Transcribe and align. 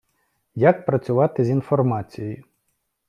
Як 0.55 0.85
працювати 0.85 1.45
з 1.45 1.49
інформацією. 1.49 2.43